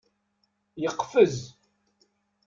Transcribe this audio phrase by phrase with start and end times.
[0.83, 1.37] Yeqfez.